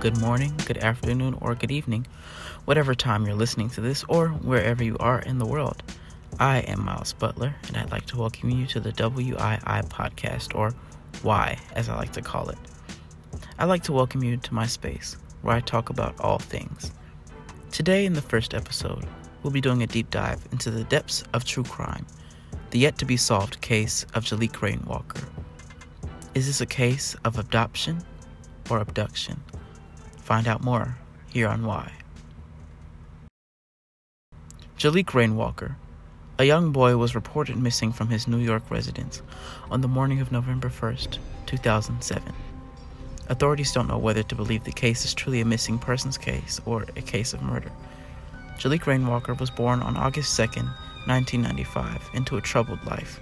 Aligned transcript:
Good 0.00 0.18
morning, 0.18 0.54
good 0.64 0.78
afternoon, 0.78 1.36
or 1.42 1.54
good 1.54 1.70
evening, 1.70 2.06
whatever 2.64 2.94
time 2.94 3.26
you're 3.26 3.34
listening 3.34 3.68
to 3.70 3.82
this, 3.82 4.02
or 4.08 4.28
wherever 4.28 4.82
you 4.82 4.96
are 4.98 5.18
in 5.18 5.36
the 5.36 5.44
world. 5.44 5.82
I 6.38 6.60
am 6.60 6.86
Miles 6.86 7.12
Butler, 7.12 7.54
and 7.68 7.76
I'd 7.76 7.90
like 7.90 8.06
to 8.06 8.16
welcome 8.16 8.48
you 8.48 8.66
to 8.68 8.80
the 8.80 8.92
WII 8.92 9.60
podcast, 9.90 10.54
or 10.54 10.72
Y, 11.22 11.58
as 11.76 11.90
I 11.90 11.96
like 11.96 12.14
to 12.14 12.22
call 12.22 12.48
it. 12.48 12.56
I'd 13.58 13.66
like 13.66 13.82
to 13.82 13.92
welcome 13.92 14.24
you 14.24 14.38
to 14.38 14.54
my 14.54 14.66
space, 14.66 15.18
where 15.42 15.54
I 15.54 15.60
talk 15.60 15.90
about 15.90 16.18
all 16.18 16.38
things. 16.38 16.92
Today, 17.70 18.06
in 18.06 18.14
the 18.14 18.22
first 18.22 18.54
episode, 18.54 19.06
we'll 19.42 19.52
be 19.52 19.60
doing 19.60 19.82
a 19.82 19.86
deep 19.86 20.08
dive 20.08 20.48
into 20.50 20.70
the 20.70 20.84
depths 20.84 21.24
of 21.34 21.44
true 21.44 21.64
crime, 21.64 22.06
the 22.70 22.78
yet 22.78 22.96
to 23.00 23.04
be 23.04 23.18
solved 23.18 23.60
case 23.60 24.06
of 24.14 24.24
Jaliek 24.24 24.62
Rainwalker. 24.62 25.28
Is 26.34 26.46
this 26.46 26.62
a 26.62 26.66
case 26.66 27.14
of 27.26 27.38
adoption 27.38 28.02
or 28.70 28.78
abduction? 28.78 29.38
Find 30.22 30.46
out 30.46 30.62
more 30.62 30.96
here 31.28 31.48
on 31.48 31.64
Why. 31.64 31.92
Jaliek 34.78 35.12
Rainwalker, 35.12 35.76
a 36.38 36.44
young 36.44 36.72
boy, 36.72 36.96
was 36.96 37.14
reported 37.14 37.56
missing 37.56 37.92
from 37.92 38.08
his 38.08 38.26
New 38.26 38.38
York 38.38 38.70
residence 38.70 39.20
on 39.70 39.82
the 39.82 39.88
morning 39.88 40.20
of 40.20 40.32
November 40.32 40.70
1st, 40.70 41.18
2007. 41.46 42.32
Authorities 43.28 43.72
don't 43.72 43.88
know 43.88 43.98
whether 43.98 44.22
to 44.22 44.34
believe 44.34 44.64
the 44.64 44.72
case 44.72 45.04
is 45.04 45.14
truly 45.14 45.40
a 45.40 45.44
missing 45.44 45.78
persons 45.78 46.16
case 46.16 46.60
or 46.64 46.86
a 46.96 47.02
case 47.02 47.34
of 47.34 47.42
murder. 47.42 47.70
Jaliek 48.58 48.86
Rainwalker 48.86 49.34
was 49.34 49.50
born 49.50 49.82
on 49.82 49.96
August 49.96 50.38
2nd, 50.38 50.64
1995, 51.06 52.10
into 52.14 52.36
a 52.36 52.40
troubled 52.40 52.84
life. 52.86 53.20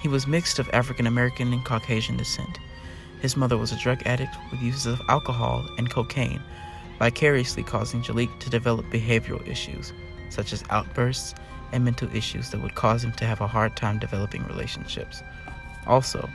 He 0.00 0.08
was 0.08 0.26
mixed 0.26 0.58
of 0.58 0.68
African 0.72 1.06
American 1.06 1.52
and 1.52 1.64
Caucasian 1.64 2.16
descent. 2.16 2.58
His 3.24 3.38
mother 3.38 3.56
was 3.56 3.72
a 3.72 3.78
drug 3.78 4.02
addict 4.04 4.36
with 4.50 4.60
uses 4.60 4.84
of 4.84 5.00
alcohol 5.08 5.66
and 5.78 5.88
cocaine, 5.88 6.42
vicariously 6.98 7.62
causing 7.62 8.02
Jaliek 8.02 8.38
to 8.38 8.50
develop 8.50 8.84
behavioral 8.90 9.48
issues, 9.48 9.94
such 10.28 10.52
as 10.52 10.62
outbursts 10.68 11.34
and 11.72 11.82
mental 11.82 12.14
issues 12.14 12.50
that 12.50 12.60
would 12.60 12.74
cause 12.74 13.02
him 13.02 13.12
to 13.12 13.24
have 13.24 13.40
a 13.40 13.46
hard 13.46 13.76
time 13.76 13.98
developing 13.98 14.44
relationships. 14.44 15.22
Also, 15.86 16.28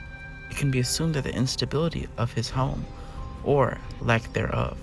it 0.50 0.56
can 0.56 0.72
be 0.72 0.80
assumed 0.80 1.14
that 1.14 1.22
the 1.22 1.32
instability 1.32 2.08
of 2.18 2.32
his 2.32 2.50
home, 2.50 2.84
or 3.44 3.78
lack 4.00 4.32
thereof, 4.32 4.76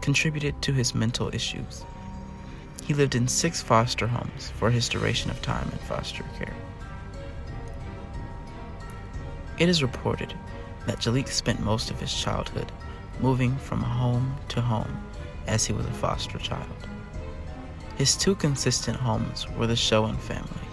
contributed 0.00 0.60
to 0.60 0.72
his 0.72 0.92
mental 0.92 1.32
issues. 1.32 1.84
He 2.84 2.94
lived 2.94 3.14
in 3.14 3.28
six 3.28 3.62
foster 3.62 4.08
homes 4.08 4.50
for 4.58 4.72
his 4.72 4.88
duration 4.88 5.30
of 5.30 5.40
time 5.40 5.70
in 5.70 5.78
foster 5.86 6.24
care. 6.36 6.56
It 9.56 9.68
is 9.68 9.84
reported 9.84 10.34
that 10.86 10.98
Jaliek 10.98 11.28
spent 11.28 11.60
most 11.60 11.90
of 11.90 12.00
his 12.00 12.14
childhood 12.14 12.70
moving 13.20 13.56
from 13.56 13.82
home 13.82 14.36
to 14.48 14.60
home 14.60 15.02
as 15.46 15.64
he 15.64 15.72
was 15.72 15.86
a 15.86 15.92
foster 15.92 16.38
child. 16.38 16.88
His 17.96 18.16
two 18.16 18.34
consistent 18.34 18.96
homes 18.96 19.48
were 19.50 19.66
the 19.66 19.76
Schoen 19.76 20.16
family. 20.16 20.68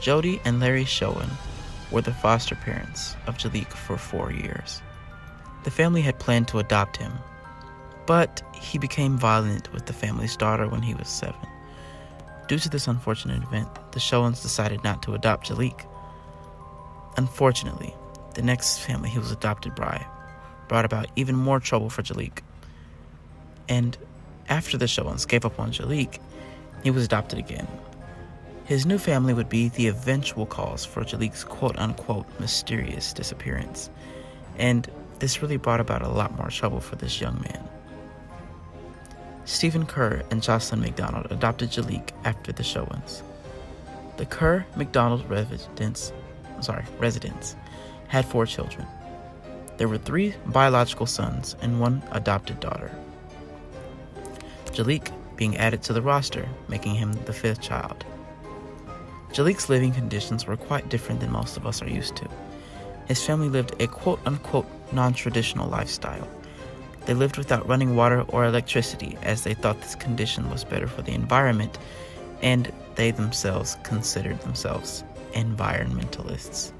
Jody 0.00 0.40
and 0.44 0.60
Larry 0.60 0.84
Schoen 0.84 1.28
were 1.90 2.00
the 2.00 2.14
foster 2.14 2.54
parents 2.54 3.16
of 3.26 3.36
Jaliek 3.36 3.72
for 3.72 3.96
four 3.96 4.32
years. 4.32 4.82
The 5.64 5.70
family 5.70 6.02
had 6.02 6.18
planned 6.18 6.48
to 6.48 6.58
adopt 6.58 6.96
him, 6.96 7.12
but 8.06 8.42
he 8.54 8.78
became 8.78 9.16
violent 9.16 9.72
with 9.72 9.86
the 9.86 9.92
family's 9.92 10.36
daughter 10.36 10.68
when 10.68 10.82
he 10.82 10.94
was 10.94 11.08
seven. 11.08 11.40
Due 12.48 12.58
to 12.58 12.68
this 12.68 12.86
unfortunate 12.86 13.42
event, 13.42 13.68
the 13.92 14.00
Schoens 14.00 14.42
decided 14.42 14.84
not 14.84 15.02
to 15.02 15.14
adopt 15.14 15.48
Jaliek. 15.48 15.86
Unfortunately, 17.16 17.94
the 18.34 18.42
next 18.42 18.78
family 18.78 19.08
he 19.08 19.18
was 19.18 19.30
adopted 19.30 19.74
by 19.74 20.04
brought 20.68 20.84
about 20.84 21.06
even 21.16 21.34
more 21.36 21.60
trouble 21.60 21.90
for 21.90 22.02
Jaliek. 22.02 22.40
And 23.68 23.96
after 24.48 24.76
the 24.76 24.86
Schoens 24.86 25.26
gave 25.26 25.44
up 25.44 25.58
on 25.58 25.72
Jaliek, 25.72 26.18
he 26.82 26.90
was 26.90 27.04
adopted 27.04 27.38
again. 27.38 27.68
His 28.64 28.86
new 28.86 28.98
family 28.98 29.34
would 29.34 29.48
be 29.48 29.68
the 29.68 29.88
eventual 29.88 30.46
cause 30.46 30.84
for 30.84 31.02
Jaliek's 31.04 31.44
quote 31.44 31.78
unquote 31.78 32.26
mysterious 32.40 33.12
disappearance. 33.12 33.90
And 34.58 34.88
this 35.18 35.42
really 35.42 35.56
brought 35.56 35.80
about 35.80 36.02
a 36.02 36.08
lot 36.08 36.36
more 36.36 36.48
trouble 36.48 36.80
for 36.80 36.96
this 36.96 37.20
young 37.20 37.40
man. 37.42 37.68
Stephen 39.44 39.84
Kerr 39.84 40.22
and 40.30 40.42
Jocelyn 40.42 40.80
McDonald 40.80 41.26
adopted 41.30 41.70
Jaliek 41.70 42.10
after 42.24 42.52
the 42.52 42.62
Schoens. 42.62 43.22
The 44.16 44.24
Kerr 44.24 44.64
McDonald 44.76 45.28
residence, 45.28 46.12
sorry, 46.60 46.84
residence 46.98 47.56
had 48.08 48.24
four 48.24 48.46
children. 48.46 48.86
There 49.76 49.88
were 49.88 49.98
three 49.98 50.34
biological 50.46 51.06
sons 51.06 51.56
and 51.60 51.80
one 51.80 52.02
adopted 52.12 52.60
daughter. 52.60 52.90
Jaliek 54.66 55.10
being 55.36 55.56
added 55.56 55.82
to 55.82 55.92
the 55.92 56.02
roster, 56.02 56.48
making 56.68 56.94
him 56.94 57.12
the 57.24 57.32
fifth 57.32 57.60
child. 57.60 58.04
Jaliek's 59.32 59.68
living 59.68 59.92
conditions 59.92 60.46
were 60.46 60.56
quite 60.56 60.88
different 60.88 61.20
than 61.20 61.32
most 61.32 61.56
of 61.56 61.66
us 61.66 61.82
are 61.82 61.88
used 61.88 62.14
to. 62.16 62.28
His 63.06 63.24
family 63.24 63.48
lived 63.48 63.74
a 63.80 63.88
quote 63.88 64.20
unquote 64.26 64.66
non 64.92 65.12
traditional 65.12 65.68
lifestyle. 65.68 66.28
They 67.06 67.14
lived 67.14 67.36
without 67.36 67.68
running 67.68 67.96
water 67.96 68.22
or 68.28 68.44
electricity 68.44 69.18
as 69.22 69.42
they 69.42 69.54
thought 69.54 69.80
this 69.80 69.96
condition 69.96 70.50
was 70.50 70.64
better 70.64 70.86
for 70.86 71.02
the 71.02 71.12
environment, 71.12 71.78
and 72.42 72.72
they 72.94 73.10
themselves 73.10 73.76
considered 73.82 74.40
themselves 74.40 75.04
environmentalists. 75.32 76.72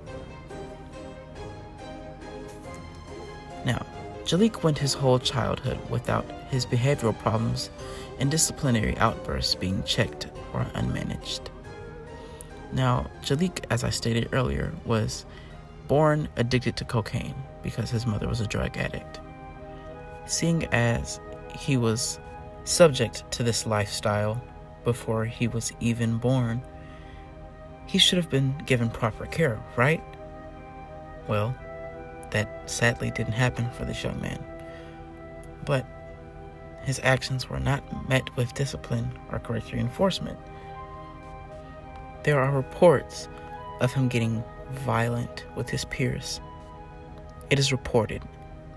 Now, 3.65 3.85
Jaliek 4.25 4.63
went 4.63 4.79
his 4.79 4.95
whole 4.95 5.19
childhood 5.19 5.79
without 5.91 6.25
his 6.51 6.65
behavioral 6.65 7.19
problems 7.19 7.71
and 8.19 8.31
disciplinary 8.31 8.97
outbursts 8.99 9.55
being 9.55 9.83
checked 9.85 10.29
or 10.53 10.65
unmanaged. 10.75 11.49
Now, 12.73 13.11
Jaliek, 13.23 13.65
as 13.71 13.85
I 13.85 13.91
stated 13.91 14.29
earlier, 14.33 14.73
was 14.85 15.27
born 15.89 16.29
addicted 16.37 16.77
to 16.77 16.85
cocaine 16.85 17.35
because 17.63 17.91
his 17.91 18.07
mother 18.07 18.29
was 18.29 18.41
a 18.41 18.47
drug 18.47 18.77
addict. 18.77 19.21
Seeing 20.27 20.65
as 20.67 21.21
he 21.59 21.77
was 21.77 22.19
subject 22.65 23.31
to 23.33 23.43
this 23.43 23.67
lifestyle 23.67 24.43
before 24.85 25.25
he 25.25 25.49
was 25.49 25.73
even 25.81 26.17
born, 26.19 26.63
he 27.87 27.99
should 27.99 28.17
have 28.17 28.31
been 28.31 28.57
given 28.67 28.89
proper 28.89 29.27
care, 29.27 29.61
right? 29.77 30.03
Well, 31.29 31.55
that 32.35 32.69
sadly 32.69 33.13
didn't 33.13 33.33
happen 33.33 33.71
for 33.71 33.85
this 33.85 34.03
young 34.03 34.21
man. 34.21 34.45
But 35.65 35.87
his 36.83 37.01
actions 37.05 37.49
were 37.49 37.61
not 37.61 38.09
met 38.09 38.37
with 38.37 38.53
discipline 38.55 39.11
or 39.31 39.39
correct 39.39 39.73
reinforcement. 39.73 40.39
There 42.25 42.41
are 42.41 42.51
reports 42.51 43.29
of 43.81 43.93
him 43.93 44.09
getting 44.09 44.43
violent 44.73 45.47
with 45.57 45.71
his 45.71 45.85
peers. 45.85 46.41
It 47.51 47.59
is 47.61 47.71
reported 47.71 48.23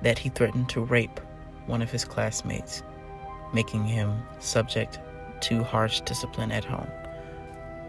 that 0.04 0.20
he 0.20 0.30
threatened 0.30 0.70
to 0.70 0.82
rape 0.82 1.20
one 1.66 1.82
of 1.82 1.90
his 1.92 2.06
classmates, 2.06 2.84
making 3.54 3.86
him 3.86 4.22
subject 4.40 5.00
to 5.42 5.64
harsh 5.64 6.02
discipline 6.02 6.52
at 6.52 6.64
home. 6.64 6.90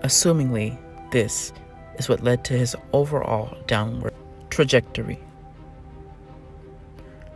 Assumingly, 0.03 0.79
this 1.11 1.53
is 1.99 2.09
what 2.09 2.25
led 2.25 2.43
to 2.45 2.55
his 2.55 2.75
overall 2.93 3.55
downward 3.67 4.15
trajectory. 4.49 5.19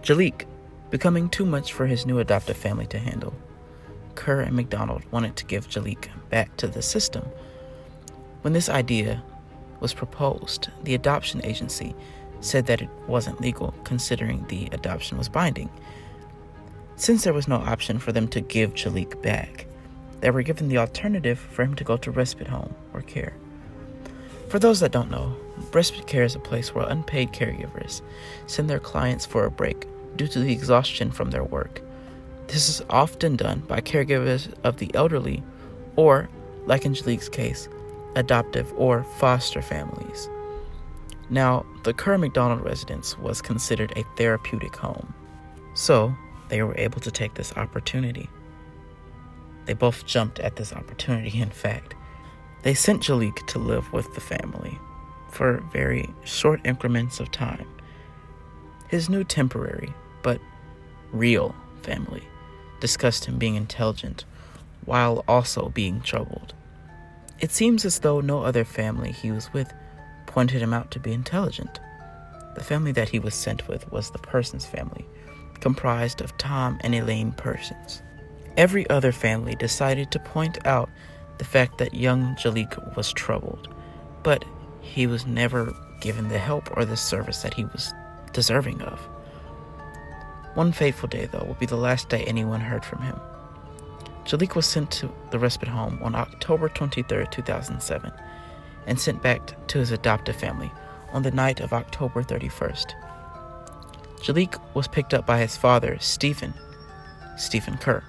Jaliek 0.03 0.47
becoming 0.91 1.29
too 1.29 1.47
much 1.47 1.73
for 1.73 1.87
his 1.87 2.05
new 2.05 2.19
adoptive 2.19 2.57
family 2.57 2.87
to 2.87 2.99
handle. 2.99 3.33
Kerr 4.17 4.41
and 4.41 4.57
McDonald 4.57 5.05
wanted 5.13 5.37
to 5.37 5.45
give 5.45 5.69
Jaliek 5.69 6.09
back 6.29 6.57
to 6.57 6.67
the 6.67 6.83
system. 6.83 7.25
When 8.41 8.53
this 8.53 8.69
idea 8.69 9.23
was 9.79 9.95
proposed, 9.95 10.71
the 10.83 10.97
adoption 10.97 11.41
agency 11.45 11.95
said 12.41 12.67
that 12.67 12.83
it 12.83 12.89
wasn't 13.07 13.41
legal 13.41 13.73
considering 13.85 14.45
the 14.49 14.69
adoption 14.73 15.19
was 15.19 15.29
binding. 15.29 15.71
Since 16.97 17.23
there 17.23 17.33
was 17.33 17.47
no 17.47 17.57
option 17.57 18.01
for 18.01 18.11
them 18.11 18.27
to 18.29 18.41
give 18.41 18.75
Jaliek 18.75 19.23
back, 19.23 19.67
they 20.21 20.31
were 20.31 20.43
given 20.43 20.69
the 20.69 20.79
alternative 20.79 21.39
for 21.39 21.63
him 21.63 21.77
to 21.77 21.85
go 21.85 21.97
to 21.99 22.11
respite 22.11 22.49
home 22.49 22.75
or 22.93 23.03
care. 23.03 23.35
For 24.49 24.59
those 24.59 24.81
that 24.81 24.93
don't 24.93 25.13
know, 25.13 25.37
respite 25.73 26.09
care 26.09 26.25
is 26.25 26.35
a 26.35 26.41
place 26.41 26.75
where 26.75 26.89
unpaid 26.89 27.33
caregivers 27.33 28.03
send 28.47 28.69
their 28.69 28.81
clients 28.81 29.25
for 29.25 29.45
a 29.45 29.51
break 29.51 29.87
due 30.17 30.29
to 30.29 30.39
the 30.39 30.53
exhaustion 30.53 31.11
from 31.11 31.31
their 31.31 31.45
work. 31.45 31.81
This 32.49 32.69
is 32.69 32.83
often 32.91 33.37
done 33.37 33.61
by 33.61 33.81
caregivers 33.81 34.53
of 34.65 34.77
the 34.77 34.91
elderly 34.95 35.43
or, 35.97 36.29
like 36.67 36.85
in 36.85 36.95
Jaliek's 36.95 37.29
case, 37.29 37.69
adoptive 38.15 38.73
or 38.77 39.05
foster 39.05 39.63
families. 39.63 40.29
Now, 41.31 41.65
the 41.85 41.95
Kerr 41.95 42.19
McDonald 42.19 42.63
residence 42.63 43.19
was 43.19 43.41
considered 43.41 43.93
a 43.97 44.05
therapeutic 44.17 44.77
home, 44.77 45.15
so 45.75 46.15
they 46.49 46.63
were 46.63 46.77
able 46.77 47.01
to 47.01 47.11
take 47.11 47.35
this 47.35 47.57
opportunity. 47.57 48.29
They 49.65 49.73
both 49.73 50.05
jumped 50.05 50.41
at 50.41 50.57
this 50.57 50.73
opportunity, 50.73 51.41
in 51.41 51.51
fact. 51.51 51.95
They 52.63 52.75
sent 52.75 53.03
Jaliek 53.03 53.47
to 53.47 53.59
live 53.59 53.93
with 53.93 54.15
the 54.15 54.21
family 54.21 54.79
for 55.31 55.65
very 55.73 56.13
short 56.25 56.61
increments 56.65 57.19
of 57.19 57.31
time. 57.31 57.67
His 58.89 59.09
new 59.09 59.25
temporary 59.25 59.95
but 60.23 60.41
real 61.13 61.55
family 61.83 62.23
discussed 62.81 63.27
him 63.27 63.39
being 63.39 63.55
intelligent 63.55 64.25
while 64.85 65.25
also 65.29 65.69
being 65.69 66.01
troubled. 66.01 66.55
It 67.41 67.51
seems 67.51 67.85
as 67.85 68.01
though 68.01 68.21
no 68.21 68.43
other 68.43 68.65
family 68.65 69.13
he 69.13 69.31
was 69.31 69.53
with 69.53 69.73
pointed 70.27 70.63
him 70.63 70.73
out 70.73 70.91
to 70.93 71.01
be 71.01 71.13
intelligent. 71.13 71.81
The 72.55 72.65
family 72.65 72.93
that 72.93 73.09
he 73.09 73.19
was 73.19 73.35
sent 73.35 73.69
with 73.69 73.91
was 73.93 74.11
the 74.11 74.19
Persons 74.19 74.67
family, 74.67 75.07
comprised 75.61 76.21
of 76.21 76.37
Tom 76.39 76.79
and 76.83 76.95
Elaine 76.95 77.33
Persons. 77.33 78.03
Every 78.57 78.89
other 78.91 79.13
family 79.13 79.55
decided 79.55 80.11
to 80.11 80.19
point 80.19 80.65
out 80.67 80.91
the 81.39 81.45
fact 81.45 81.79
that 81.79 81.95
young 81.95 82.35
Jaliek 82.37 82.97
was 82.97 83.13
troubled, 83.13 83.75
but 84.23 84.45
he 84.81 85.07
was 85.07 85.27
never 85.27 85.75
given 86.01 86.29
the 86.29 86.39
help 86.39 86.77
or 86.77 86.85
the 86.85 86.97
service 86.97 87.43
that 87.43 87.55
he 87.55 87.65
was 87.65 87.93
deserving 88.33 88.83
of. 88.83 89.01
One 90.55 90.73
fateful 90.73 91.09
day, 91.09 91.27
though, 91.27 91.45
will 91.45 91.55
be 91.55 91.67
the 91.67 91.77
last 91.77 92.09
day 92.09 92.25
anyone 92.25 92.61
heard 92.61 92.85
from 92.85 93.03
him. 93.03 93.19
Jaliek 94.25 94.55
was 94.55 94.67
sent 94.67 94.91
to 94.93 95.13
the 95.31 95.39
respite 95.39 95.69
home 95.69 95.99
on 96.03 96.15
October 96.15 96.69
23, 96.69 97.27
2007, 97.31 98.13
and 98.87 99.01
sent 99.01 99.23
back 99.23 99.67
to 99.69 99.79
his 99.79 99.91
adoptive 99.91 100.37
family 100.37 100.71
on 101.13 101.23
the 101.23 101.31
night 101.31 101.61
of 101.61 101.73
October 101.73 102.23
31st. 102.23 102.95
Jaliek 104.21 104.61
was 104.75 104.87
picked 104.87 105.15
up 105.15 105.27
by 105.27 105.39
his 105.39 105.57
father, 105.57 105.97
Stephen, 105.99 106.55
Stephen 107.37 107.77
Kerr. 107.79 108.05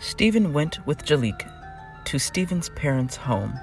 Stephen 0.00 0.52
went 0.52 0.84
with 0.86 1.04
Jaliek 1.04 1.50
to 2.04 2.18
Stephen's 2.18 2.68
parents' 2.70 3.16
home 3.16 3.58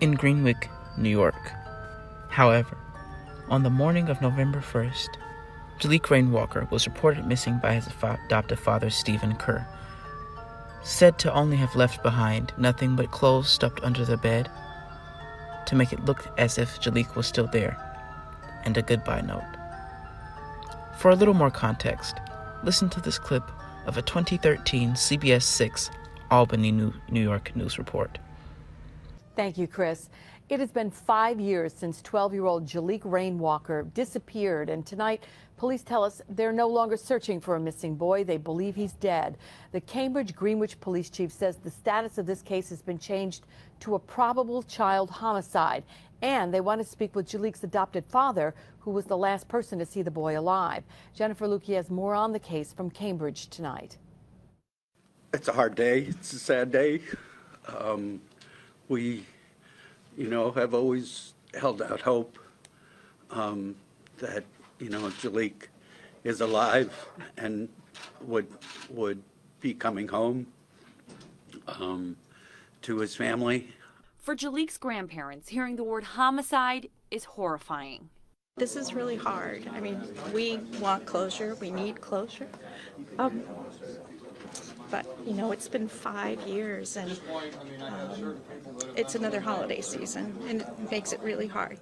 in 0.00 0.12
Greenwich, 0.12 0.68
New 0.98 1.08
York. 1.08 1.52
However, 2.28 2.76
on 3.48 3.62
the 3.62 3.70
morning 3.70 4.08
of 4.08 4.20
November 4.20 4.60
1st, 4.60 5.08
Jaliek 5.80 6.10
Rainwalker 6.10 6.68
was 6.70 6.86
reported 6.86 7.26
missing 7.26 7.58
by 7.58 7.74
his 7.74 7.88
adoptive 8.02 8.60
father, 8.60 8.90
Stephen 8.90 9.34
Kerr, 9.34 9.66
said 10.82 11.18
to 11.18 11.32
only 11.32 11.56
have 11.56 11.74
left 11.74 12.02
behind 12.02 12.52
nothing 12.58 12.96
but 12.96 13.10
clothes 13.10 13.48
stuffed 13.48 13.82
under 13.82 14.04
the 14.04 14.18
bed 14.18 14.50
to 15.66 15.74
make 15.74 15.92
it 15.94 16.04
look 16.04 16.26
as 16.36 16.58
if 16.58 16.80
Jaliek 16.80 17.16
was 17.16 17.26
still 17.26 17.46
there, 17.46 17.78
and 18.64 18.76
a 18.76 18.82
goodbye 18.82 19.22
note. 19.22 19.42
For 20.98 21.10
a 21.10 21.16
little 21.16 21.32
more 21.32 21.50
context, 21.50 22.16
listen 22.62 22.90
to 22.90 23.00
this 23.00 23.18
clip 23.18 23.50
of 23.86 23.96
a 23.96 24.02
2013 24.02 24.90
CBS 24.90 25.42
6 25.44 25.90
Albany, 26.30 26.72
New 26.72 26.92
York 27.10 27.56
news 27.56 27.78
report. 27.78 28.18
Thank 29.34 29.56
you, 29.56 29.66
Chris. 29.66 30.10
It 30.50 30.58
has 30.58 30.72
been 30.72 30.90
five 30.90 31.38
years 31.38 31.72
since 31.72 32.02
12 32.02 32.34
year 32.34 32.44
old 32.44 32.66
Jaliek 32.66 33.02
Rainwalker 33.04 33.84
disappeared, 33.94 34.68
and 34.68 34.84
tonight 34.84 35.22
police 35.56 35.84
tell 35.84 36.02
us 36.02 36.20
they're 36.28 36.52
no 36.52 36.66
longer 36.66 36.96
searching 36.96 37.40
for 37.40 37.54
a 37.54 37.60
missing 37.60 37.94
boy. 37.94 38.24
They 38.24 38.36
believe 38.36 38.74
he's 38.74 38.94
dead. 38.94 39.38
The 39.70 39.80
Cambridge 39.80 40.34
Greenwich 40.34 40.80
police 40.80 41.08
chief 41.08 41.30
says 41.30 41.58
the 41.58 41.70
status 41.70 42.18
of 42.18 42.26
this 42.26 42.42
case 42.42 42.68
has 42.70 42.82
been 42.82 42.98
changed 42.98 43.46
to 43.78 43.94
a 43.94 44.00
probable 44.00 44.64
child 44.64 45.08
homicide, 45.08 45.84
and 46.20 46.52
they 46.52 46.60
want 46.60 46.80
to 46.80 46.84
speak 46.84 47.14
with 47.14 47.28
Jaliek's 47.28 47.62
adopted 47.62 48.04
father, 48.08 48.52
who 48.80 48.90
was 48.90 49.04
the 49.04 49.16
last 49.16 49.46
person 49.46 49.78
to 49.78 49.86
see 49.86 50.02
the 50.02 50.10
boy 50.10 50.36
alive. 50.36 50.82
Jennifer 51.14 51.46
Luecke 51.46 51.76
has 51.76 51.90
more 51.90 52.16
on 52.16 52.32
the 52.32 52.40
case 52.40 52.72
from 52.72 52.90
Cambridge 52.90 53.46
tonight. 53.50 53.98
It's 55.32 55.46
a 55.46 55.52
hard 55.52 55.76
day. 55.76 56.00
It's 56.08 56.32
a 56.32 56.40
sad 56.40 56.72
day. 56.72 57.02
Um, 57.68 58.20
we 58.88 59.24
you 60.16 60.28
know, 60.28 60.50
have 60.52 60.74
always 60.74 61.34
held 61.54 61.82
out 61.82 62.00
hope 62.00 62.38
um, 63.30 63.74
that, 64.18 64.44
you 64.78 64.90
know, 64.90 65.08
Jaliek 65.08 65.68
is 66.24 66.40
alive 66.40 67.08
and 67.36 67.68
would, 68.22 68.46
would 68.90 69.22
be 69.60 69.74
coming 69.74 70.08
home 70.08 70.46
um, 71.66 72.16
to 72.82 72.98
his 72.98 73.14
family. 73.14 73.68
For 74.18 74.36
Jaliek's 74.36 74.78
grandparents, 74.78 75.48
hearing 75.48 75.76
the 75.76 75.84
word 75.84 76.04
homicide 76.04 76.88
is 77.10 77.24
horrifying. 77.24 78.10
This 78.56 78.76
is 78.76 78.92
really 78.92 79.16
hard. 79.16 79.68
I 79.72 79.80
mean, 79.80 80.02
we 80.34 80.58
want 80.80 81.06
closure. 81.06 81.54
We 81.54 81.70
need 81.70 82.00
closure. 82.00 82.48
Um, 83.18 83.42
but 84.90 85.06
you 85.26 85.32
know 85.32 85.52
it's 85.52 85.68
been 85.68 85.88
five 85.88 86.40
years 86.46 86.96
and 86.96 87.18
um, 87.82 88.40
it's 88.96 89.14
another 89.14 89.40
holiday 89.40 89.80
season 89.80 90.36
and 90.48 90.62
it 90.62 90.90
makes 90.90 91.12
it 91.12 91.20
really 91.20 91.46
hard. 91.46 91.78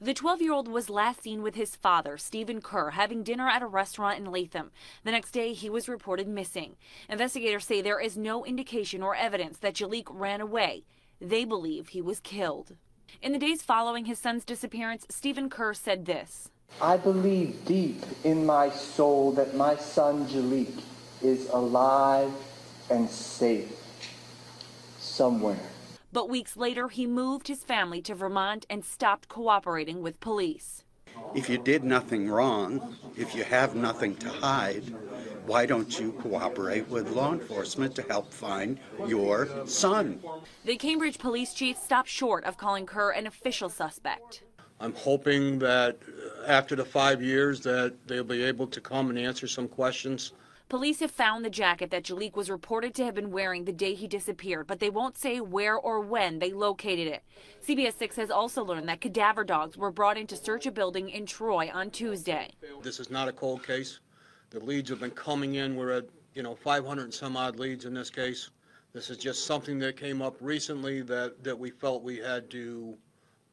The 0.00 0.14
12 0.14 0.42
year 0.42 0.52
old 0.52 0.66
was 0.66 0.90
last 0.90 1.22
seen 1.22 1.42
with 1.42 1.54
his 1.54 1.76
father, 1.76 2.18
Stephen 2.18 2.60
Kerr, 2.60 2.90
having 2.90 3.22
dinner 3.22 3.48
at 3.48 3.62
a 3.62 3.66
restaurant 3.66 4.18
in 4.18 4.32
Latham. 4.32 4.72
The 5.04 5.12
next 5.12 5.30
day, 5.30 5.52
he 5.52 5.70
was 5.70 5.88
reported 5.88 6.26
missing. 6.26 6.74
Investigators 7.08 7.66
say 7.66 7.80
there 7.80 8.00
is 8.00 8.16
no 8.16 8.44
indication 8.44 9.00
or 9.00 9.14
evidence 9.14 9.58
that 9.58 9.74
Jaliek 9.74 10.08
ran 10.10 10.40
away. 10.40 10.82
They 11.20 11.44
believe 11.44 11.90
he 11.90 12.02
was 12.02 12.18
killed. 12.18 12.74
In 13.22 13.30
the 13.30 13.38
days 13.38 13.62
following 13.62 14.06
his 14.06 14.18
son's 14.18 14.44
disappearance, 14.44 15.06
Stephen 15.08 15.48
Kerr 15.48 15.72
said 15.72 16.04
this 16.04 16.50
I 16.80 16.96
believe 16.96 17.64
deep 17.64 18.02
in 18.24 18.44
my 18.44 18.70
soul 18.70 19.30
that 19.32 19.54
my 19.54 19.76
son 19.76 20.26
Jaliek 20.26 20.82
is 21.22 21.48
alive 21.50 22.32
and 22.90 23.08
safe 23.08 23.72
somewhere. 24.98 25.58
But 26.12 26.28
weeks 26.28 26.56
later, 26.56 26.88
he 26.88 27.06
moved 27.06 27.48
his 27.48 27.64
family 27.64 28.02
to 28.02 28.14
Vermont 28.14 28.66
and 28.68 28.84
stopped 28.84 29.28
cooperating 29.28 30.02
with 30.02 30.20
police. 30.20 30.84
If 31.34 31.48
you 31.48 31.58
did 31.58 31.84
nothing 31.84 32.28
wrong, 32.28 32.96
if 33.16 33.34
you 33.34 33.44
have 33.44 33.74
nothing 33.74 34.16
to 34.16 34.28
hide, 34.28 34.84
why 35.46 35.66
don't 35.66 35.98
you 35.98 36.12
cooperate 36.12 36.88
with 36.88 37.10
law 37.10 37.32
enforcement 37.32 37.94
to 37.96 38.02
help 38.02 38.32
find 38.32 38.78
your 39.06 39.48
son? 39.66 40.22
The 40.64 40.76
Cambridge 40.76 41.18
police 41.18 41.54
chief 41.54 41.78
stopped 41.78 42.08
short 42.08 42.44
of 42.44 42.56
calling 42.58 42.86
Kerr 42.86 43.10
an 43.10 43.26
official 43.26 43.68
suspect. 43.68 44.42
I'm 44.80 44.94
hoping 44.94 45.58
that 45.60 45.98
uh, 46.08 46.46
after 46.46 46.74
the 46.74 46.84
five 46.84 47.22
years 47.22 47.60
that 47.60 47.94
they'll 48.06 48.24
be 48.24 48.42
able 48.42 48.66
to 48.66 48.80
come 48.80 49.10
and 49.10 49.18
answer 49.18 49.46
some 49.46 49.68
questions 49.68 50.32
Police 50.72 51.00
have 51.00 51.10
found 51.10 51.44
the 51.44 51.50
jacket 51.50 51.90
that 51.90 52.02
Jaliek 52.02 52.34
was 52.34 52.48
reported 52.48 52.94
to 52.94 53.04
have 53.04 53.14
been 53.14 53.30
wearing 53.30 53.66
the 53.66 53.74
day 53.74 53.92
he 53.92 54.08
disappeared, 54.08 54.66
but 54.66 54.78
they 54.78 54.88
won't 54.88 55.18
say 55.18 55.38
where 55.38 55.76
or 55.76 56.00
when 56.00 56.38
they 56.38 56.50
located 56.54 57.08
it. 57.08 57.22
CBS 57.62 57.98
6 57.98 58.16
has 58.16 58.30
also 58.30 58.64
learned 58.64 58.88
that 58.88 59.02
cadaver 59.02 59.44
dogs 59.44 59.76
were 59.76 59.90
brought 59.90 60.16
in 60.16 60.26
to 60.28 60.34
search 60.34 60.64
a 60.64 60.72
building 60.72 61.10
in 61.10 61.26
Troy 61.26 61.70
on 61.74 61.90
Tuesday. 61.90 62.54
This 62.82 63.00
is 63.00 63.10
not 63.10 63.28
a 63.28 63.32
cold 63.32 63.62
case. 63.66 64.00
The 64.48 64.60
leads 64.60 64.88
have 64.88 65.00
been 65.00 65.10
coming 65.10 65.56
in. 65.56 65.76
We're 65.76 65.90
at, 65.90 66.06
you 66.32 66.42
know, 66.42 66.54
500 66.54 67.02
and 67.02 67.12
some 67.12 67.36
odd 67.36 67.58
leads 67.58 67.84
in 67.84 67.92
this 67.92 68.08
case. 68.08 68.48
This 68.94 69.10
is 69.10 69.18
just 69.18 69.44
something 69.44 69.78
that 69.80 69.98
came 69.98 70.22
up 70.22 70.36
recently 70.40 71.02
that, 71.02 71.44
that 71.44 71.58
we 71.58 71.68
felt 71.68 72.02
we 72.02 72.16
had 72.16 72.48
to 72.48 72.96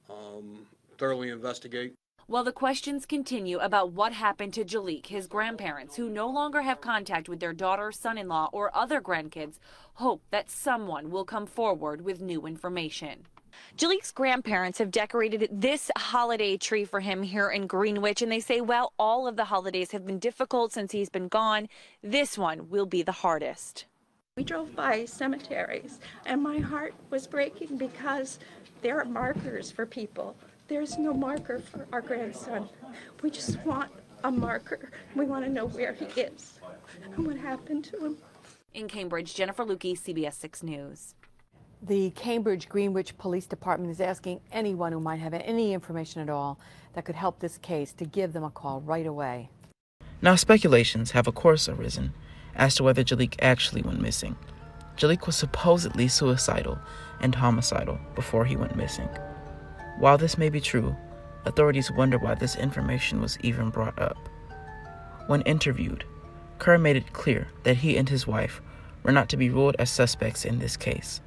um, 0.09 0.65
thoroughly 0.97 1.31
investigate. 1.31 1.98
While 2.29 2.43
the 2.43 2.51
questions 2.51 3.07
continue 3.07 3.57
about 3.57 3.93
what 3.93 4.13
happened 4.13 4.53
to 4.53 4.63
Jaliek, 4.63 5.07
his 5.07 5.25
grandparents, 5.25 5.95
who 5.95 6.11
no 6.11 6.29
longer 6.29 6.61
have 6.61 6.79
contact 6.79 7.27
with 7.27 7.39
their 7.39 7.53
daughter, 7.53 7.91
son 7.91 8.19
in 8.19 8.27
law, 8.27 8.49
or 8.53 8.69
other 8.77 9.01
grandkids, 9.01 9.57
hope 9.95 10.21
that 10.29 10.47
someone 10.47 11.09
will 11.09 11.25
come 11.25 11.47
forward 11.47 12.01
with 12.01 12.21
new 12.21 12.45
information. 12.45 13.25
Jaliek's 13.75 14.11
grandparents 14.11 14.77
have 14.77 14.91
decorated 14.91 15.49
this 15.51 15.89
holiday 15.97 16.55
tree 16.55 16.85
for 16.85 16.99
him 16.99 17.23
here 17.23 17.49
in 17.49 17.65
Greenwich, 17.65 18.21
and 18.21 18.31
they 18.31 18.39
say, 18.39 18.61
well, 18.61 18.93
all 18.99 19.27
of 19.27 19.35
the 19.35 19.45
holidays 19.45 19.89
have 19.89 20.05
been 20.05 20.19
difficult 20.19 20.71
since 20.71 20.91
he's 20.91 21.09
been 21.09 21.29
gone. 21.29 21.67
This 22.03 22.37
one 22.37 22.69
will 22.69 22.85
be 22.85 23.01
the 23.01 23.11
hardest. 23.11 23.85
We 24.37 24.43
drove 24.43 24.75
by 24.75 25.05
cemeteries, 25.05 25.99
and 26.27 26.43
my 26.43 26.59
heart 26.59 26.93
was 27.09 27.25
breaking 27.25 27.77
because 27.77 28.37
there 28.83 28.99
are 28.99 29.05
markers 29.05 29.71
for 29.71 29.87
people 29.87 30.35
there's 30.69 30.97
no 30.97 31.13
marker 31.13 31.59
for 31.59 31.87
our 31.91 32.01
grandson. 32.01 32.69
We 33.21 33.31
just 33.31 33.59
want 33.65 33.91
a 34.23 34.31
marker. 34.31 34.91
We 35.15 35.25
want 35.25 35.43
to 35.43 35.51
know 35.51 35.65
where 35.65 35.93
he 35.93 36.05
is 36.21 36.59
and 37.03 37.25
what 37.25 37.37
happened 37.37 37.85
to 37.85 38.05
him. 38.05 38.17
In 38.73 38.87
Cambridge, 38.87 39.33
Jennifer 39.33 39.65
Lukey, 39.65 39.99
CBS 39.99 40.35
6 40.35 40.63
News. 40.63 41.15
The 41.81 42.11
Cambridge 42.11 42.69
Greenwich 42.69 43.17
Police 43.17 43.47
Department 43.47 43.91
is 43.91 43.99
asking 43.99 44.41
anyone 44.51 44.91
who 44.91 44.99
might 44.99 45.19
have 45.19 45.33
any 45.33 45.73
information 45.73 46.21
at 46.21 46.29
all 46.29 46.59
that 46.93 47.05
could 47.05 47.15
help 47.15 47.39
this 47.39 47.57
case 47.57 47.91
to 47.93 48.05
give 48.05 48.33
them 48.33 48.43
a 48.43 48.49
call 48.51 48.81
right 48.81 49.07
away. 49.07 49.49
Now, 50.21 50.35
speculations 50.35 51.11
have, 51.11 51.27
of 51.27 51.35
course, 51.35 51.67
arisen 51.67 52.13
as 52.53 52.75
to 52.75 52.83
whether 52.83 53.03
Jaliek 53.03 53.35
actually 53.41 53.81
went 53.81 54.01
missing. 54.01 54.35
Jaliek 54.97 55.25
was 55.25 55.37
supposedly 55.37 56.09
suicidal 56.09 56.77
and 57.21 57.33
homicidal 57.33 57.97
before 58.13 58.45
he 58.45 58.57
went 58.57 58.75
missing. 58.75 59.09
While 59.99 60.17
this 60.17 60.37
may 60.37 60.49
be 60.49 60.61
true, 60.61 60.95
authorities 61.45 61.91
wonder 61.91 62.17
why 62.17 62.35
this 62.35 62.55
information 62.55 63.21
was 63.21 63.37
even 63.41 63.69
brought 63.69 63.99
up. 63.99 64.17
When 65.27 65.41
interviewed, 65.41 66.05
Kerr 66.57 66.77
made 66.77 66.95
it 66.95 67.11
clear 67.11 67.49
that 67.63 67.77
he 67.77 67.97
and 67.97 68.07
his 68.07 68.25
wife 68.25 68.61
were 69.03 69.11
not 69.11 69.27
to 69.29 69.37
be 69.37 69.49
ruled 69.49 69.75
as 69.77 69.89
suspects 69.89 70.45
in 70.45 70.59
this 70.59 70.77
case. 70.77 71.19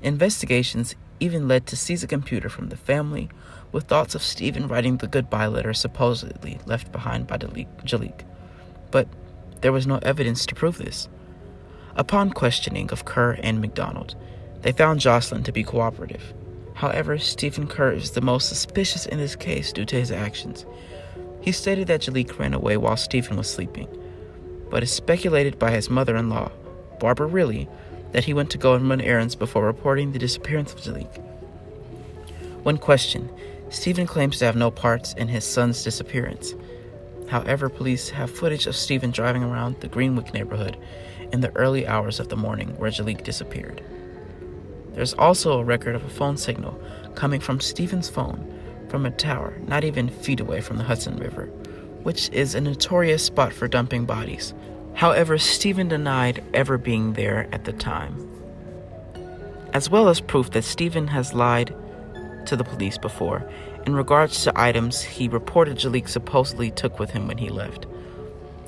Investigations 0.00 0.94
even 1.18 1.48
led 1.48 1.66
to 1.66 1.76
seize 1.76 2.04
a 2.04 2.08
computer 2.08 2.48
from 2.48 2.68
the 2.68 2.76
family 2.76 3.28
with 3.72 3.84
thoughts 3.84 4.14
of 4.14 4.22
Stephen 4.22 4.68
writing 4.68 4.96
the 4.96 5.08
goodbye 5.08 5.46
letter 5.46 5.74
supposedly 5.74 6.60
left 6.66 6.92
behind 6.92 7.26
by 7.26 7.36
Jaliek. 7.36 8.24
But 8.92 9.08
there 9.60 9.72
was 9.72 9.88
no 9.88 9.98
evidence 10.02 10.46
to 10.46 10.54
prove 10.54 10.78
this. 10.78 11.08
Upon 11.96 12.30
questioning 12.30 12.90
of 12.92 13.04
Kerr 13.04 13.32
and 13.42 13.60
McDonald, 13.60 14.14
they 14.60 14.70
found 14.70 15.00
Jocelyn 15.00 15.42
to 15.42 15.52
be 15.52 15.64
cooperative. 15.64 16.32
However, 16.74 17.18
Stephen 17.18 17.66
Kerr 17.66 17.92
is 17.92 18.12
the 18.12 18.20
most 18.20 18.48
suspicious 18.48 19.06
in 19.06 19.18
this 19.18 19.36
case 19.36 19.72
due 19.72 19.84
to 19.84 19.96
his 19.96 20.10
actions. 20.10 20.66
He 21.40 21.52
stated 21.52 21.88
that 21.88 22.02
Jaliek 22.02 22.38
ran 22.38 22.54
away 22.54 22.76
while 22.76 22.96
Stephen 22.96 23.36
was 23.36 23.50
sleeping, 23.50 23.88
but 24.70 24.82
is 24.82 24.90
speculated 24.90 25.58
by 25.58 25.72
his 25.72 25.90
mother 25.90 26.16
in 26.16 26.28
law, 26.28 26.50
Barbara 26.98 27.26
Riley, 27.26 27.68
that 28.12 28.24
he 28.24 28.34
went 28.34 28.50
to 28.50 28.58
go 28.58 28.74
and 28.74 28.88
run 28.88 29.00
errands 29.00 29.34
before 29.34 29.64
reporting 29.64 30.12
the 30.12 30.18
disappearance 30.18 30.72
of 30.72 30.80
Jaliek. 30.80 31.20
When 32.62 32.78
questioned, 32.78 33.30
Stephen 33.70 34.06
claims 34.06 34.38
to 34.38 34.44
have 34.44 34.56
no 34.56 34.70
parts 34.70 35.14
in 35.14 35.28
his 35.28 35.44
son's 35.44 35.82
disappearance. 35.82 36.54
However, 37.28 37.68
police 37.68 38.10
have 38.10 38.30
footage 38.30 38.66
of 38.66 38.76
Stephen 38.76 39.10
driving 39.10 39.42
around 39.42 39.80
the 39.80 39.88
Greenwich 39.88 40.32
neighborhood 40.34 40.76
in 41.32 41.40
the 41.40 41.54
early 41.56 41.86
hours 41.86 42.20
of 42.20 42.28
the 42.28 42.36
morning 42.36 42.76
where 42.76 42.90
Jaliek 42.90 43.24
disappeared. 43.24 43.82
There's 44.94 45.14
also 45.14 45.58
a 45.58 45.64
record 45.64 45.94
of 45.94 46.04
a 46.04 46.10
phone 46.10 46.36
signal 46.36 46.80
coming 47.14 47.40
from 47.40 47.60
Stephen's 47.60 48.08
phone 48.08 48.48
from 48.88 49.06
a 49.06 49.10
tower 49.10 49.56
not 49.66 49.84
even 49.84 50.08
feet 50.08 50.40
away 50.40 50.60
from 50.60 50.76
the 50.76 50.84
Hudson 50.84 51.16
River, 51.16 51.46
which 52.02 52.28
is 52.30 52.54
a 52.54 52.60
notorious 52.60 53.24
spot 53.24 53.52
for 53.52 53.68
dumping 53.68 54.04
bodies. 54.04 54.52
However, 54.94 55.38
Stephen 55.38 55.88
denied 55.88 56.44
ever 56.52 56.76
being 56.76 57.14
there 57.14 57.48
at 57.52 57.64
the 57.64 57.72
time, 57.72 58.28
as 59.72 59.88
well 59.88 60.08
as 60.08 60.20
proof 60.20 60.50
that 60.50 60.64
Stephen 60.64 61.08
has 61.08 61.32
lied 61.32 61.74
to 62.46 62.56
the 62.56 62.64
police 62.64 62.98
before 62.98 63.48
in 63.86 63.94
regards 63.94 64.44
to 64.44 64.60
items 64.60 65.00
he 65.00 65.28
reported 65.28 65.78
Jaliek 65.78 66.08
supposedly 66.08 66.70
took 66.70 66.98
with 66.98 67.10
him 67.10 67.26
when 67.26 67.38
he 67.38 67.48
left. 67.48 67.86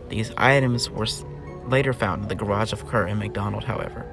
These 0.09 0.33
items 0.37 0.91
were 0.91 1.07
later 1.67 1.93
found 1.93 2.23
in 2.23 2.29
the 2.29 2.35
garage 2.35 2.73
of 2.73 2.87
Kerr 2.87 3.07
and 3.07 3.19
McDonald, 3.19 3.65
however. 3.65 4.07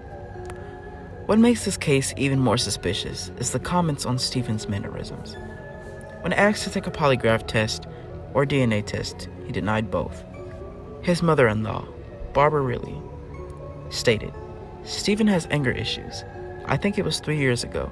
What 1.31 1.39
makes 1.39 1.63
this 1.63 1.77
case 1.77 2.13
even 2.17 2.41
more 2.41 2.57
suspicious 2.57 3.31
is 3.37 3.51
the 3.51 3.59
comments 3.59 4.05
on 4.05 4.19
Stephen's 4.19 4.67
mannerisms. 4.67 5.37
When 6.23 6.33
asked 6.33 6.65
to 6.65 6.69
take 6.69 6.87
a 6.87 6.91
polygraph 6.91 7.47
test 7.47 7.85
or 8.33 8.45
DNA 8.45 8.85
test, 8.85 9.29
he 9.45 9.53
denied 9.53 9.89
both. 9.89 10.25
His 11.03 11.23
mother 11.23 11.47
in 11.47 11.63
law, 11.63 11.87
Barbara 12.33 12.63
Riley, 12.63 13.01
stated 13.89 14.33
Stephen 14.83 15.25
has 15.27 15.47
anger 15.51 15.71
issues. 15.71 16.25
I 16.65 16.75
think 16.75 16.97
it 16.97 17.05
was 17.05 17.21
three 17.21 17.37
years 17.37 17.63
ago. 17.63 17.89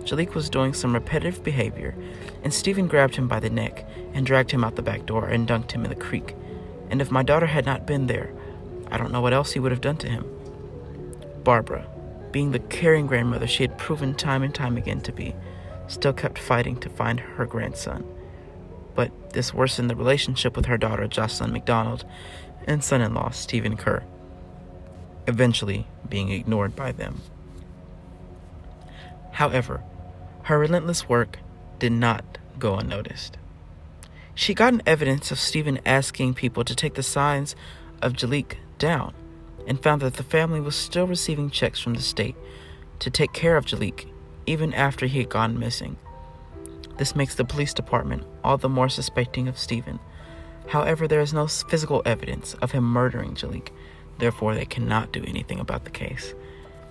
Jaliek 0.00 0.34
was 0.34 0.50
doing 0.50 0.74
some 0.74 0.92
repetitive 0.92 1.42
behavior, 1.42 1.96
and 2.42 2.52
Stephen 2.52 2.88
grabbed 2.88 3.16
him 3.16 3.26
by 3.26 3.40
the 3.40 3.48
neck 3.48 3.86
and 4.12 4.26
dragged 4.26 4.50
him 4.50 4.64
out 4.64 4.76
the 4.76 4.82
back 4.82 5.06
door 5.06 5.28
and 5.28 5.48
dunked 5.48 5.72
him 5.72 5.84
in 5.84 5.88
the 5.88 5.96
creek. 5.96 6.36
And 6.90 7.00
if 7.00 7.10
my 7.10 7.22
daughter 7.22 7.46
had 7.46 7.64
not 7.64 7.86
been 7.86 8.06
there, 8.06 8.34
I 8.90 8.98
don't 8.98 9.12
know 9.12 9.22
what 9.22 9.32
else 9.32 9.52
he 9.52 9.60
would 9.60 9.72
have 9.72 9.80
done 9.80 9.96
to 9.96 10.10
him. 10.10 10.26
Barbara, 11.42 11.86
being 12.32 12.50
the 12.50 12.58
caring 12.58 13.06
grandmother 13.06 13.46
she 13.46 13.62
had 13.62 13.78
proven 13.78 14.14
time 14.14 14.42
and 14.42 14.54
time 14.54 14.76
again 14.76 15.00
to 15.02 15.12
be, 15.12 15.34
still 15.86 16.12
kept 16.12 16.38
fighting 16.38 16.76
to 16.80 16.88
find 16.88 17.20
her 17.20 17.46
grandson. 17.46 18.04
But 18.94 19.32
this 19.32 19.54
worsened 19.54 19.90
the 19.90 19.96
relationship 19.96 20.56
with 20.56 20.66
her 20.66 20.78
daughter, 20.78 21.06
Jocelyn 21.06 21.52
McDonald, 21.52 22.04
and 22.66 22.82
son 22.82 23.00
in 23.02 23.14
law, 23.14 23.30
Stephen 23.30 23.76
Kerr, 23.76 24.02
eventually 25.26 25.86
being 26.08 26.30
ignored 26.30 26.74
by 26.74 26.92
them. 26.92 27.20
However, 29.32 29.82
her 30.44 30.58
relentless 30.58 31.08
work 31.08 31.38
did 31.78 31.92
not 31.92 32.38
go 32.58 32.76
unnoticed. 32.76 33.38
She 34.34 34.54
got 34.54 34.80
evidence 34.86 35.30
of 35.30 35.38
Stephen 35.38 35.80
asking 35.84 36.34
people 36.34 36.64
to 36.64 36.74
take 36.74 36.94
the 36.94 37.02
signs 37.02 37.54
of 38.00 38.14
Jaliek 38.14 38.56
down 38.78 39.14
and 39.66 39.82
found 39.82 40.02
that 40.02 40.14
the 40.14 40.22
family 40.22 40.60
was 40.60 40.76
still 40.76 41.06
receiving 41.06 41.50
checks 41.50 41.80
from 41.80 41.94
the 41.94 42.02
state 42.02 42.36
to 42.98 43.10
take 43.10 43.32
care 43.32 43.56
of 43.56 43.66
Jaliek 43.66 44.06
even 44.46 44.74
after 44.74 45.06
he 45.06 45.20
had 45.20 45.28
gone 45.28 45.58
missing. 45.58 45.96
This 46.98 47.16
makes 47.16 47.34
the 47.34 47.44
police 47.44 47.72
department 47.72 48.24
all 48.44 48.58
the 48.58 48.68
more 48.68 48.88
suspecting 48.88 49.48
of 49.48 49.58
Stephen. 49.58 49.98
However, 50.68 51.08
there 51.08 51.20
is 51.20 51.32
no 51.32 51.46
physical 51.46 52.02
evidence 52.04 52.54
of 52.54 52.72
him 52.72 52.84
murdering 52.84 53.34
Jaliek, 53.34 53.70
therefore, 54.18 54.54
they 54.54 54.64
cannot 54.64 55.12
do 55.12 55.24
anything 55.26 55.58
about 55.58 55.84
the 55.84 55.90
case. 55.90 56.34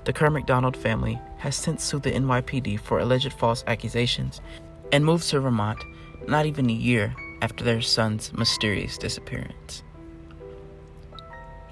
The 0.04 0.13
Kerr 0.13 0.30
McDonald 0.30 0.75
family 0.75 1.20
has 1.38 1.56
since 1.56 1.84
sued 1.84 2.04
the 2.04 2.12
NYPD 2.12 2.80
for 2.80 3.00
alleged 3.00 3.34
false 3.34 3.63
accusations 3.68 4.42
and 4.92 5.06
moved 5.06 5.30
to 5.30 5.40
Vermont 5.40 5.84
not 6.28 6.46
even 6.46 6.70
a 6.70 6.74
year 6.74 7.16
after 7.42 7.63
their 7.63 7.82
son's 7.82 8.34
mysterious 8.34 8.98
disappearance. 8.98 9.84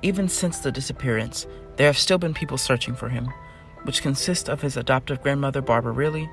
Even 0.02 0.30
since 0.30 0.60
the 0.60 0.72
disappearance, 0.72 1.46
there 1.76 1.88
have 1.88 1.98
still 1.98 2.18
been 2.18 2.34
people 2.34 2.58
searching 2.58 2.96
for 2.96 3.10
him, 3.10 3.28
which 3.84 4.02
consist 4.02 4.50
of 4.50 4.62
his 4.62 4.78
adoptive 4.78 5.22
grandmother 5.22 5.62
Barbara 5.62 5.92
Reilly 5.92 6.30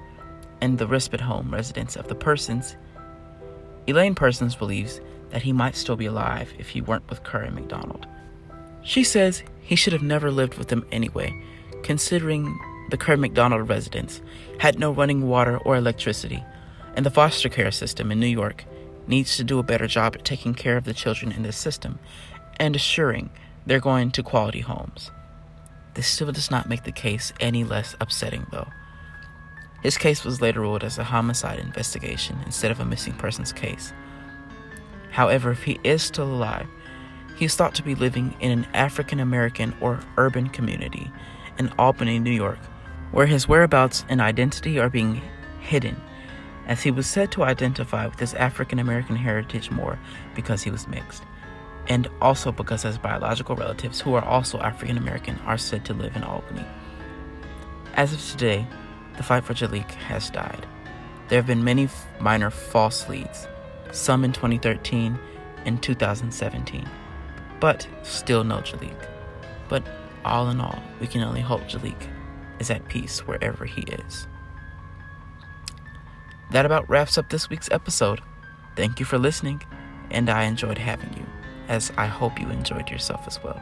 and 0.60 0.78
the 0.78 0.86
respite 0.86 1.20
home 1.20 1.52
residents 1.52 1.96
of 1.96 2.08
the 2.08 2.14
Persons. 2.14 2.76
Elaine 3.86 4.14
Persons 4.14 4.54
believes 4.54 5.00
that 5.30 5.42
he 5.42 5.52
might 5.52 5.76
still 5.76 5.96
be 5.96 6.06
alive 6.06 6.52
if 6.58 6.68
he 6.68 6.80
weren't 6.80 7.08
with 7.10 7.22
and 7.32 7.54
McDonald. 7.54 8.06
She 8.82 9.02
says 9.02 9.42
he 9.60 9.76
should 9.76 9.92
have 9.92 10.02
never 10.02 10.30
lived 10.30 10.58
with 10.58 10.68
them 10.68 10.86
anyway, 10.92 11.32
considering 11.82 12.58
the 12.90 12.96
Kerr 12.96 13.16
McDonald 13.16 13.68
residence 13.68 14.22
had 14.58 14.78
no 14.78 14.92
running 14.92 15.28
water 15.28 15.58
or 15.58 15.76
electricity, 15.76 16.42
and 16.94 17.04
the 17.04 17.10
foster 17.10 17.48
care 17.48 17.72
system 17.72 18.12
in 18.12 18.20
New 18.20 18.26
York 18.26 18.64
needs 19.08 19.36
to 19.36 19.44
do 19.44 19.58
a 19.58 19.64
better 19.64 19.88
job 19.88 20.14
at 20.14 20.24
taking 20.24 20.54
care 20.54 20.76
of 20.76 20.84
the 20.84 20.94
children 20.94 21.32
in 21.32 21.42
this 21.42 21.56
system 21.56 21.98
and 22.58 22.74
assuring 22.74 23.30
they're 23.66 23.80
going 23.80 24.10
to 24.12 24.22
quality 24.22 24.60
homes. 24.60 25.10
This 25.94 26.06
still 26.06 26.32
does 26.32 26.50
not 26.50 26.68
make 26.68 26.84
the 26.84 26.92
case 26.92 27.32
any 27.40 27.64
less 27.64 27.96
upsetting, 28.00 28.46
though. 28.50 28.68
His 29.82 29.98
case 29.98 30.24
was 30.24 30.40
later 30.40 30.60
ruled 30.60 30.84
as 30.84 30.98
a 30.98 31.04
homicide 31.04 31.58
investigation 31.58 32.38
instead 32.44 32.70
of 32.70 32.80
a 32.80 32.84
missing 32.84 33.14
persons 33.14 33.52
case. 33.52 33.92
However, 35.10 35.50
if 35.50 35.62
he 35.62 35.78
is 35.84 36.02
still 36.02 36.26
alive, 36.26 36.66
he 37.36 37.44
is 37.44 37.54
thought 37.54 37.74
to 37.76 37.82
be 37.82 37.94
living 37.94 38.34
in 38.40 38.50
an 38.50 38.66
African 38.74 39.20
American 39.20 39.74
or 39.80 40.00
urban 40.16 40.48
community 40.48 41.10
in 41.58 41.72
Albany, 41.78 42.18
New 42.18 42.30
York, 42.30 42.58
where 43.12 43.26
his 43.26 43.48
whereabouts 43.48 44.04
and 44.08 44.20
identity 44.20 44.78
are 44.78 44.90
being 44.90 45.22
hidden, 45.60 46.00
as 46.66 46.82
he 46.82 46.90
was 46.90 47.06
said 47.06 47.30
to 47.32 47.44
identify 47.44 48.06
with 48.06 48.18
his 48.18 48.34
African 48.34 48.78
American 48.78 49.16
heritage 49.16 49.70
more 49.70 49.98
because 50.34 50.62
he 50.62 50.70
was 50.70 50.88
mixed, 50.88 51.22
and 51.88 52.08
also 52.20 52.52
because 52.52 52.82
his 52.82 52.98
biological 52.98 53.56
relatives, 53.56 54.00
who 54.00 54.14
are 54.14 54.24
also 54.24 54.58
African 54.60 54.96
American, 54.96 55.38
are 55.46 55.58
said 55.58 55.84
to 55.84 55.94
live 55.94 56.16
in 56.16 56.24
Albany. 56.24 56.64
As 57.94 58.12
of 58.12 58.20
today, 58.30 58.66
the 59.16 59.22
fight 59.22 59.44
for 59.44 59.54
Jaliek 59.54 59.90
has 59.92 60.30
died. 60.30 60.66
There 61.28 61.38
have 61.38 61.46
been 61.46 61.64
many 61.64 61.88
minor 62.20 62.50
false 62.50 63.08
leads, 63.08 63.48
some 63.92 64.24
in 64.24 64.32
2013 64.32 65.18
and 65.64 65.82
2017, 65.82 66.88
but 67.60 67.86
still 68.02 68.44
no 68.44 68.58
Jaliek. 68.58 69.08
But 69.68 69.86
all 70.24 70.48
in 70.50 70.60
all, 70.60 70.82
we 71.00 71.06
can 71.06 71.22
only 71.22 71.40
hope 71.40 71.62
Jaliek 71.62 72.08
is 72.58 72.70
at 72.70 72.88
peace 72.88 73.26
wherever 73.26 73.64
he 73.64 73.82
is. 73.82 74.26
That 76.50 76.66
about 76.66 76.88
wraps 76.88 77.18
up 77.18 77.28
this 77.28 77.50
week's 77.50 77.70
episode. 77.70 78.20
Thank 78.76 79.00
you 79.00 79.06
for 79.06 79.18
listening, 79.18 79.62
and 80.10 80.30
I 80.30 80.44
enjoyed 80.44 80.78
having 80.78 81.12
you, 81.14 81.26
as 81.68 81.92
I 81.96 82.06
hope 82.06 82.40
you 82.40 82.48
enjoyed 82.50 82.90
yourself 82.90 83.26
as 83.26 83.42
well. 83.42 83.60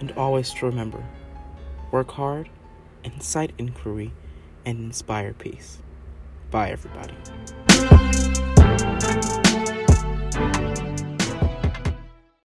And 0.00 0.12
always 0.12 0.52
to 0.54 0.66
remember 0.66 1.04
work 1.90 2.12
hard, 2.12 2.48
incite 3.04 3.52
inquiry, 3.58 4.12
and 4.64 4.78
inspire 4.78 5.32
peace. 5.32 5.78
Bye, 6.50 6.70
everybody. 6.70 7.14